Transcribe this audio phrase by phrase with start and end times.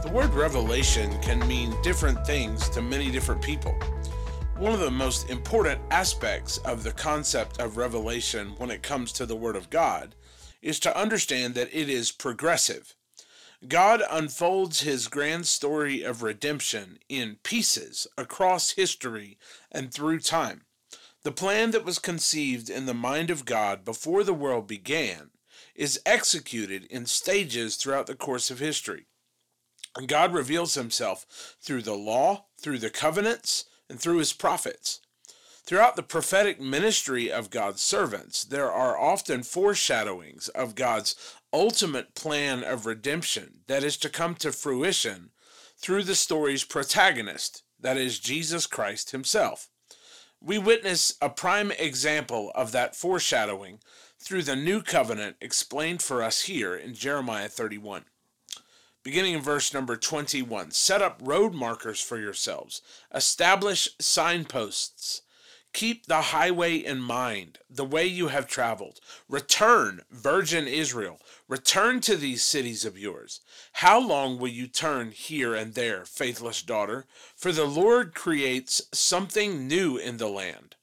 [0.00, 3.74] The word revelation can mean different things to many different people.
[4.56, 9.26] One of the most important aspects of the concept of revelation when it comes to
[9.26, 10.14] the Word of God
[10.62, 12.94] is to understand that it is progressive.
[13.66, 19.36] God unfolds his grand story of redemption in pieces across history
[19.72, 20.62] and through time.
[21.24, 25.30] The plan that was conceived in the mind of God before the world began
[25.74, 29.06] is executed in stages throughout the course of history.
[30.06, 35.00] God reveals himself through the law, through the covenants, and through his prophets.
[35.64, 41.14] Throughout the prophetic ministry of God's servants, there are often foreshadowings of God's
[41.52, 45.30] ultimate plan of redemption that is to come to fruition
[45.76, 49.68] through the story's protagonist, that is, Jesus Christ himself.
[50.40, 53.80] We witness a prime example of that foreshadowing
[54.18, 58.04] through the new covenant explained for us here in Jeremiah 31
[59.02, 60.70] beginning in verse number 21.
[60.70, 62.82] Set up road markers for yourselves,
[63.14, 65.22] establish signposts.
[65.74, 69.00] Keep the highway in mind, the way you have traveled.
[69.28, 71.20] Return, virgin Israel.
[71.46, 73.40] Return to these cities of yours.
[73.72, 77.06] How long will you turn here and there, faithless daughter?
[77.36, 80.76] For the Lord creates something new in the land.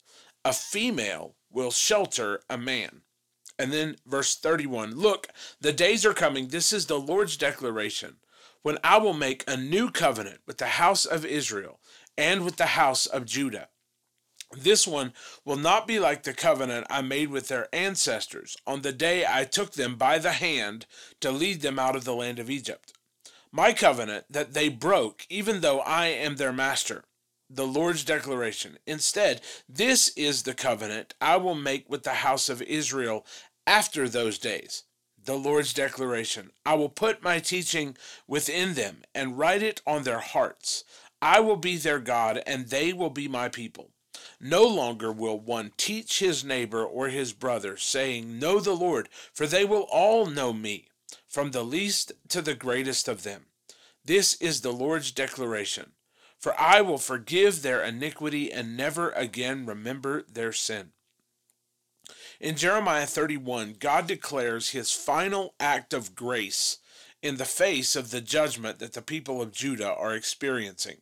[0.46, 3.02] A female will shelter a man.
[3.58, 5.28] And then verse 31 Look,
[5.62, 6.48] the days are coming.
[6.48, 8.18] This is the Lord's declaration
[8.62, 11.80] when I will make a new covenant with the house of Israel
[12.18, 13.70] and with the house of Judah.
[14.52, 15.14] This one
[15.44, 19.44] will not be like the covenant I made with their ancestors on the day I
[19.44, 20.86] took them by the hand
[21.20, 22.94] to lead them out of the land of Egypt.
[23.52, 27.04] My covenant that they broke, even though I am their master.
[27.50, 28.80] The Lord's declaration.
[28.88, 33.26] Instead, this is the covenant I will make with the house of Israel
[33.68, 34.84] after those days.
[35.24, 37.98] The Lord's declaration I will put my teaching
[38.28, 40.84] within them and write it on their hearts.
[41.22, 43.92] I will be their God, and they will be my people.
[44.40, 49.48] No longer will one teach his neighbor or his brother, saying, Know the Lord, for
[49.48, 50.90] they will all know me,
[51.28, 53.48] from the least to the greatest of them.
[54.04, 55.94] This is the Lord's declaration.
[56.46, 60.92] For I will forgive their iniquity and never again remember their sin.
[62.40, 66.78] In Jeremiah 31, God declares his final act of grace
[67.24, 70.98] in the face of the judgment that the people of Judah are experiencing.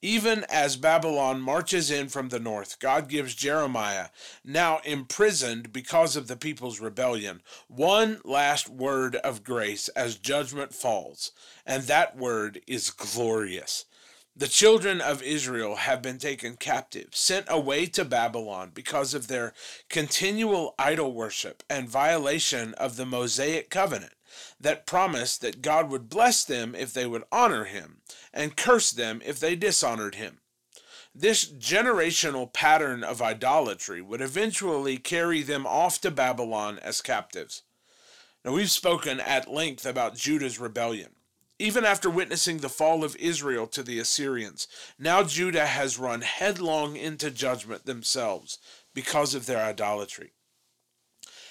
[0.00, 4.10] Even as Babylon marches in from the north, God gives Jeremiah,
[4.44, 11.32] now imprisoned because of the people's rebellion, one last word of grace as judgment falls,
[11.66, 13.86] and that word is glorious.
[14.34, 19.52] The children of Israel have been taken captive, sent away to Babylon because of their
[19.90, 24.14] continual idol worship and violation of the Mosaic covenant
[24.58, 28.00] that promised that God would bless them if they would honor him
[28.32, 30.40] and curse them if they dishonored him.
[31.14, 37.64] This generational pattern of idolatry would eventually carry them off to Babylon as captives.
[38.46, 41.10] Now, we've spoken at length about Judah's rebellion
[41.58, 44.66] even after witnessing the fall of Israel to the Assyrians.
[44.98, 48.58] Now Judah has run headlong into judgment themselves
[48.94, 50.32] because of their idolatry.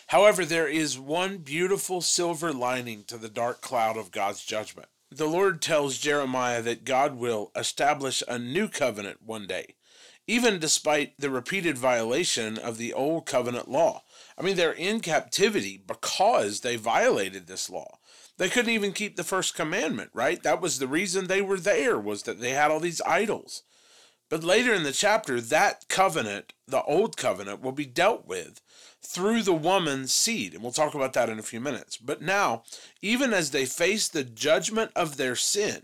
[0.08, 4.90] However, there is one beautiful silver lining to the dark cloud of God's judgment.
[5.10, 9.76] The Lord tells Jeremiah that God will establish a new covenant one day,
[10.28, 14.04] even despite the repeated violation of the old covenant law.
[14.38, 17.98] I mean, they're in captivity because they violated this law.
[18.38, 20.42] They couldn't even keep the first commandment, right?
[20.42, 23.64] That was the reason they were there, was that they had all these idols.
[24.30, 28.62] But later in the chapter, that covenant, the old covenant, will be dealt with
[29.06, 30.54] through the woman's seed.
[30.54, 31.98] And we'll talk about that in a few minutes.
[31.98, 32.64] But now,
[33.02, 35.84] even as they face the judgment of their sin,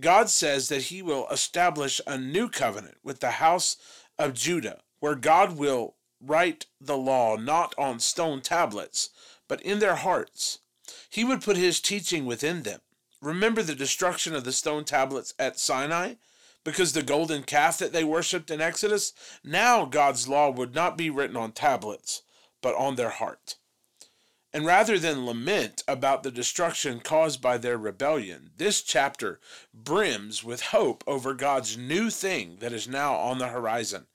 [0.00, 3.76] God says that he will establish a new covenant with the house
[4.18, 9.10] of Judah, where God will write the law not on stone tablets,
[9.48, 10.60] but in their hearts.
[11.10, 12.80] He would put his teaching within them.
[13.20, 16.14] Remember the destruction of the stone tablets at Sinai?
[16.64, 19.12] Because the golden calf that they worshipped in Exodus?
[19.44, 22.22] Now God's law would not be written on tablets,
[22.60, 23.56] but on their heart.
[24.54, 29.40] And rather than lament about the destruction caused by their rebellion, this chapter
[29.72, 34.08] brims with hope over God's new thing that is now on the horizon.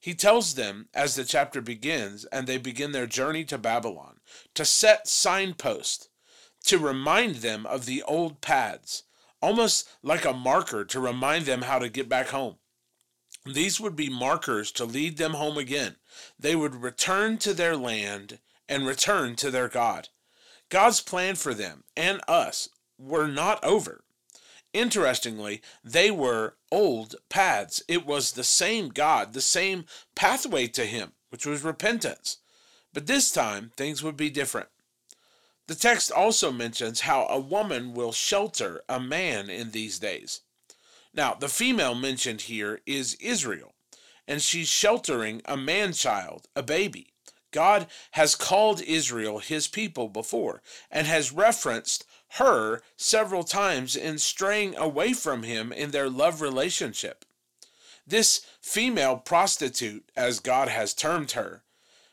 [0.00, 4.20] He tells them as the chapter begins and they begin their journey to Babylon
[4.54, 6.08] to set signposts
[6.64, 9.02] to remind them of the old paths,
[9.42, 12.56] almost like a marker to remind them how to get back home.
[13.46, 15.96] These would be markers to lead them home again.
[16.38, 18.38] They would return to their land
[18.68, 20.08] and return to their God.
[20.68, 22.68] God's plan for them and us
[22.98, 24.04] were not over.
[24.72, 27.82] Interestingly, they were old paths.
[27.86, 29.84] It was the same God, the same
[30.16, 32.38] pathway to Him, which was repentance.
[32.92, 34.68] But this time, things would be different.
[35.68, 40.40] The text also mentions how a woman will shelter a man in these days.
[41.14, 43.74] Now, the female mentioned here is Israel,
[44.26, 47.13] and she's sheltering a man child, a baby.
[47.54, 50.60] God has called Israel his people before
[50.90, 52.04] and has referenced
[52.40, 57.24] her several times in straying away from him in their love relationship.
[58.04, 61.62] This female prostitute, as God has termed her,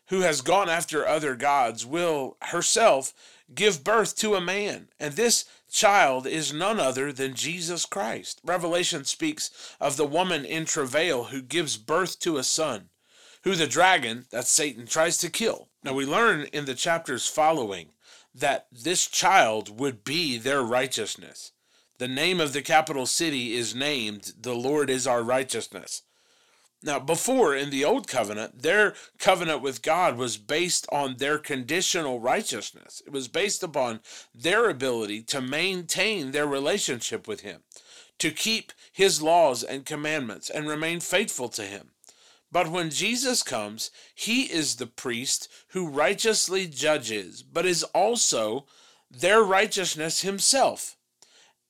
[0.09, 3.11] who has gone after other gods, will herself
[3.55, 8.41] give birth to a man, and this child is none other than Jesus Christ.
[8.43, 12.90] Revelation speaks of the woman in travail who gives birth to a son
[13.43, 15.69] who the dragon, that Satan, tries to kill.
[15.83, 17.89] Now we learn in the chapters following
[18.33, 21.51] that this child would be their righteousness.
[21.97, 26.03] The name of the capital city is named, The Lord is our righteousness.
[26.83, 32.19] Now, before in the Old Covenant, their covenant with God was based on their conditional
[32.19, 33.03] righteousness.
[33.05, 33.99] It was based upon
[34.33, 37.61] their ability to maintain their relationship with Him,
[38.17, 41.91] to keep His laws and commandments, and remain faithful to Him.
[42.51, 48.65] But when Jesus comes, he is the priest who righteously judges, but is also
[49.09, 50.97] their righteousness himself.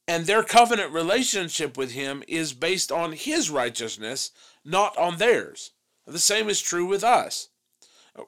[0.07, 4.31] And their covenant relationship with him is based on his righteousness,
[4.65, 5.71] not on theirs.
[6.07, 7.49] The same is true with us.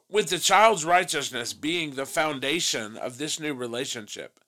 [0.08, 4.40] With the child's righteousness being the foundation of this new relationship,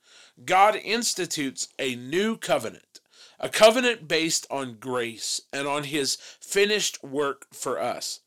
[0.44, 2.85] God institutes a new covenant
[3.38, 8.20] a covenant based on grace and on his finished work for us.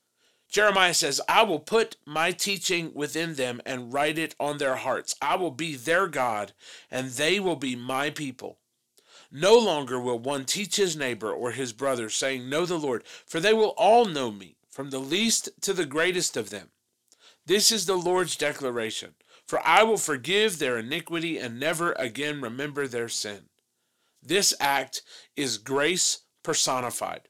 [0.49, 5.15] Jeremiah says, I will put my teaching within them and write it on their hearts.
[5.21, 6.53] I will be their God,
[6.89, 8.57] and they will be my people.
[9.31, 13.39] No longer will one teach his neighbor or his brother, saying, Know the Lord, for
[13.39, 16.69] they will all know me, from the least to the greatest of them.
[17.45, 19.15] This is the Lord's declaration
[19.45, 23.48] For I will forgive their iniquity and never again remember their sin.
[24.21, 25.01] This act
[25.35, 27.21] is grace personified.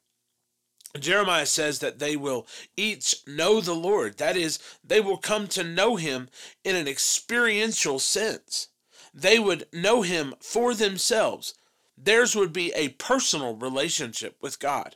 [1.00, 4.18] Jeremiah says that they will each know the Lord.
[4.18, 6.30] That is, they will come to know him
[6.64, 8.70] in an experiential sense.
[9.14, 11.54] They would know him for themselves.
[11.98, 14.96] Theirs would be a personal relationship with God.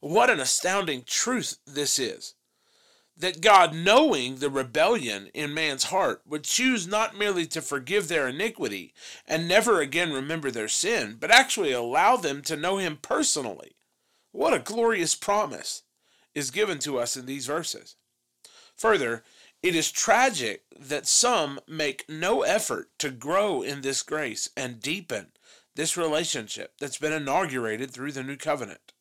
[0.00, 2.34] What an astounding truth this is
[3.18, 8.28] that God, knowing the rebellion in man's heart, would choose not merely to forgive their
[8.28, 8.94] iniquity
[9.26, 13.76] and never again remember their sin, but actually allow them to know Him personally.
[14.30, 15.82] What a glorious promise
[16.34, 17.96] is given to us in these verses.
[18.76, 19.24] Further,
[19.62, 25.32] it is tragic that some make no effort to grow in this grace and deepen
[25.74, 28.92] this relationship that's been inaugurated through the new covenant.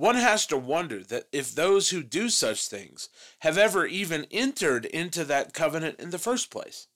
[0.00, 4.86] One has to wonder that if those who do such things have ever even entered
[4.86, 6.86] into that covenant in the first place.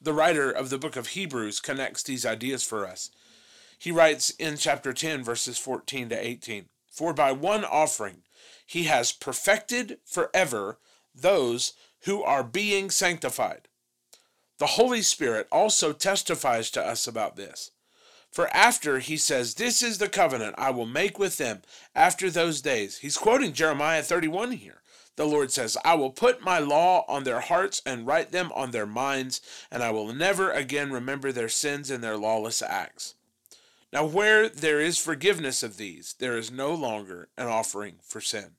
[0.00, 3.10] The writer of the book of Hebrews connects these ideas for us.
[3.78, 8.22] He writes in chapter 10, verses 14 to 18 For by one offering
[8.64, 10.78] he has perfected forever
[11.14, 13.68] those who are being sanctified.
[14.56, 17.70] The Holy Spirit also testifies to us about this.
[18.30, 21.62] For after he says, This is the covenant I will make with them
[21.94, 22.98] after those days.
[22.98, 24.82] He's quoting Jeremiah 31 here.
[25.16, 28.70] The Lord says, I will put my law on their hearts and write them on
[28.70, 33.16] their minds, and I will never again remember their sins and their lawless acts.
[33.92, 38.52] Now, where there is forgiveness of these, there is no longer an offering for sin.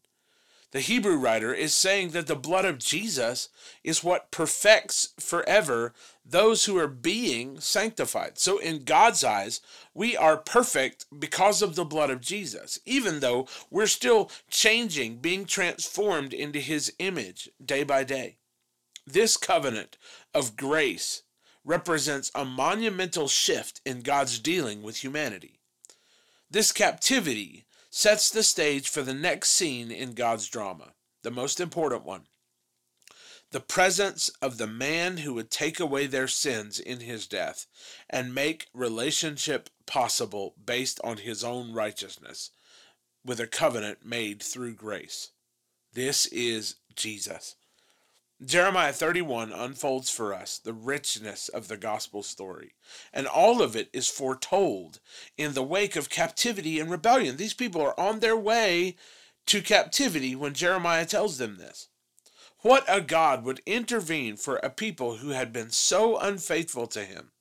[0.72, 3.50] The Hebrew writer is saying that the blood of Jesus
[3.84, 5.94] is what perfects forever
[6.25, 8.40] those who are being sanctified.
[8.40, 9.60] So, in God's eyes,
[9.94, 15.44] we are perfect because of the blood of Jesus, even though we're still changing, being
[15.44, 18.38] transformed into his image day by day.
[19.06, 19.98] This covenant
[20.34, 21.24] of grace
[21.66, 25.60] represents a monumental shift in God's dealing with humanity.
[26.50, 30.93] This captivity sets the stage for the next scene in God's drama,
[31.24, 32.24] the most important one.
[33.51, 37.67] the presence of the man who would take away their sins in his death
[38.10, 42.51] and make relationship possible based on his own righteousness
[43.25, 45.31] with a covenant made through grace.
[45.93, 47.55] This is Jesus.
[48.43, 52.74] Jeremiah 31 unfolds for us the richness of the gospel story,
[53.13, 55.00] and all of it is foretold
[55.38, 57.38] in the wake of captivity and rebellion.
[57.38, 58.95] These people are on their way
[59.45, 61.89] to captivity when Jeremiah tells them this.
[62.62, 67.31] What a God would intervene for a people who had been so unfaithful to him.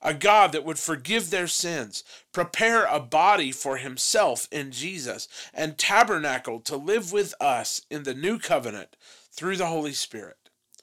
[0.00, 5.76] A God that would forgive their sins, prepare a body for himself in Jesus, and
[5.76, 8.94] tabernacle to live with us in the new covenant
[9.36, 10.36] through the Holy Spirit.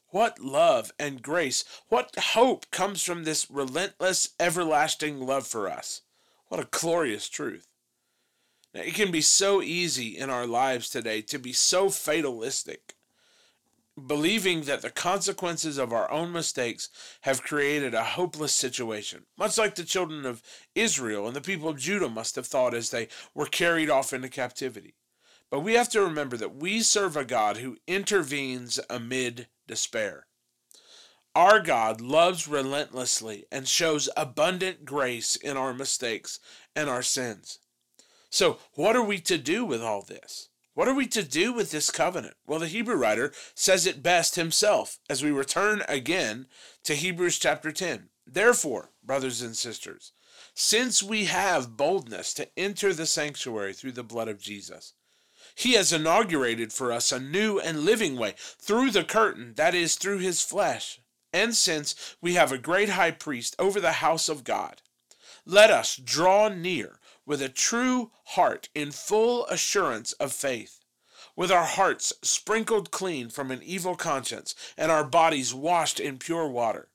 [0.10, 6.02] What love and grace, what hope comes from this relentless, everlasting love for us.
[6.48, 7.68] What a glorious truth.
[8.74, 12.96] Now, it can be so easy in our lives today to be so fatalistic
[14.08, 16.90] believing that the consequences of our own mistakes
[17.22, 20.42] have created a hopeless situation, much like the children of
[20.74, 24.30] Israel and the people of Judah must have thought as they were carried off into
[24.30, 24.96] captivity.
[25.50, 30.28] But we have to remember that we serve a God who intervenes amid despair.
[31.36, 36.40] Our God loves relentlessly and shows abundant grace in our mistakes
[36.76, 37.60] and our sins.
[38.30, 40.50] So, what are we to do with all this?
[40.76, 42.36] What are we to do with this covenant?
[42.48, 46.48] Well, the Hebrew writer says it best himself as we return again
[46.84, 48.10] to Hebrews chapter 10.
[48.26, 50.14] Therefore, brothers and sisters,
[50.56, 54.94] since we have boldness to enter the sanctuary through the blood of Jesus,
[55.56, 59.96] he has inaugurated for us a new and living way through the curtain, that is,
[59.96, 61.00] through his flesh.
[61.32, 64.82] And since we have a great high priest over the house of God,
[65.46, 70.80] let us draw near with a true heart in full assurance of faith,
[71.36, 76.48] with our hearts sprinkled clean from an evil conscience and our bodies washed in pure
[76.48, 76.90] water.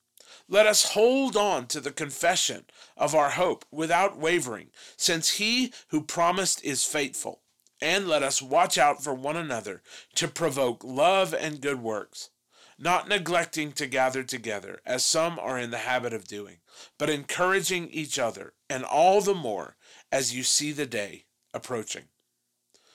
[0.49, 2.65] Let us hold on to the confession
[2.97, 7.43] of our hope without wavering, since he who promised is faithful.
[7.81, 9.83] And let us watch out for one another
[10.17, 12.31] to provoke love and good works
[12.79, 16.59] not neglecting to gather together, as some are in the habit of doing,
[16.97, 19.77] but encouraging each other, and all the more
[20.13, 22.05] as you see the day approaching.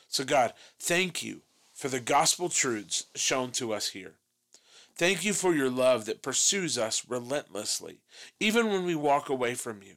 [0.07, 1.41] So, God, thank you
[1.73, 4.13] for the gospel truths shown to us here.
[4.95, 7.99] Thank you for your love that pursues us relentlessly,
[8.39, 9.95] even when we walk away from you.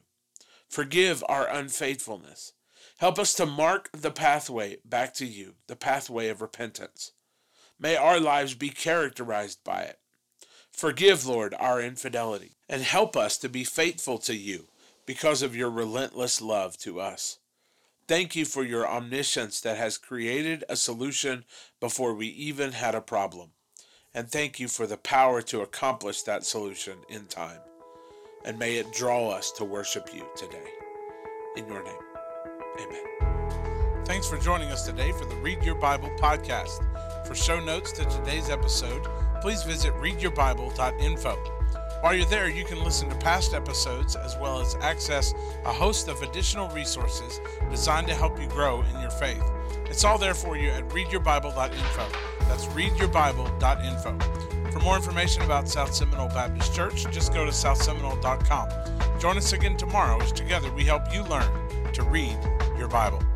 [0.67, 2.51] Forgive our unfaithfulness.
[2.97, 7.11] Help us to mark the pathway back to you, the pathway of repentance.
[7.79, 9.99] May our lives be characterized by it.
[10.71, 14.67] Forgive, Lord, our infidelity, and help us to be faithful to you
[15.05, 17.37] because of your relentless love to us.
[18.07, 21.45] Thank you for your omniscience that has created a solution
[21.79, 23.51] before we even had a problem.
[24.13, 27.59] And thank you for the power to accomplish that solution in time.
[28.43, 30.65] And may it draw us to worship you today.
[31.55, 31.93] In your name,
[32.79, 34.05] amen.
[34.05, 36.83] Thanks for joining us today for the Read Your Bible podcast.
[37.27, 39.05] For show notes to today's episode,
[39.41, 41.35] please visit readyourbible.info.
[42.01, 45.33] While you're there, you can listen to past episodes as well as access
[45.65, 49.43] a host of additional resources designed to help you grow in your faith.
[49.89, 52.07] It's all there for you at readyourbible.info.
[52.41, 54.71] That's readyourbible.info.
[54.71, 58.69] For more information about South Seminole Baptist Church, just go to southseminole.com.
[59.19, 61.51] Join us again tomorrow as together we help you learn
[61.93, 62.37] to read
[62.77, 63.19] your Bible.